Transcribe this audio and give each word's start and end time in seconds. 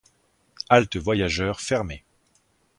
Halte 0.71 0.97
voyageurs 0.97 1.61
fermée. 1.61 2.03